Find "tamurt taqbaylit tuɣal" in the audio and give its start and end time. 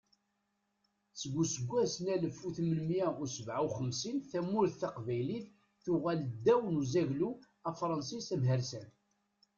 4.29-6.19